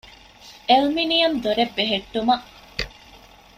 އެލްމިނިއަމް 0.69 1.37
ދޮރެއް 1.43 1.73
ބެހެއްޓުމަށް 1.77 2.47